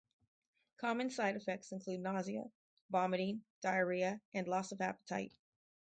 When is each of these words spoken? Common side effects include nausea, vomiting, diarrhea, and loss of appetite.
Common 0.77 1.11
side 1.11 1.35
effects 1.35 1.71
include 1.71 1.99
nausea, 1.99 2.45
vomiting, 2.89 3.43
diarrhea, 3.61 4.19
and 4.33 4.47
loss 4.47 4.71
of 4.71 4.81
appetite. 4.81 5.31